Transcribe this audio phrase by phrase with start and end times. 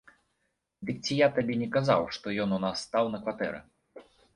[0.87, 3.67] Дык ці я табе не казаў, што ён у нас стаў на кватэры.